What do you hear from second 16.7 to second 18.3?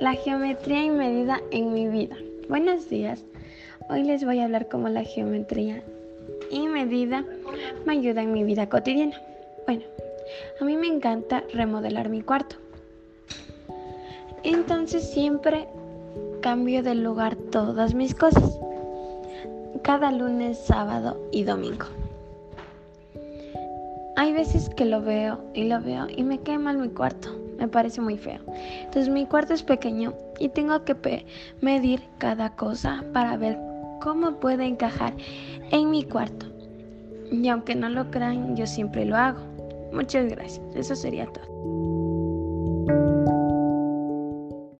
de lugar todas mis